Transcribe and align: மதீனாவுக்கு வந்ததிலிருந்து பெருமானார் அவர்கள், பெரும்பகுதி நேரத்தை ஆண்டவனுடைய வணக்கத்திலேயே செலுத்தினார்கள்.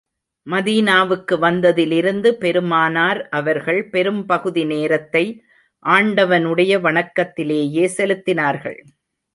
மதீனாவுக்கு 0.47 1.35
வந்ததிலிருந்து 1.39 2.29
பெருமானார் 2.33 3.21
அவர்கள், 3.29 3.81
பெரும்பகுதி 3.89 4.65
நேரத்தை 4.65 5.25
ஆண்டவனுடைய 5.85 6.73
வணக்கத்திலேயே 6.79 7.85
செலுத்தினார்கள். 7.97 8.79